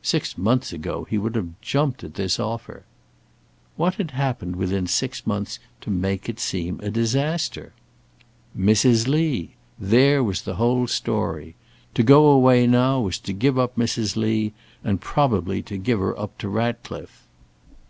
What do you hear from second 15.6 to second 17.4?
to give her up to Ratcliffe.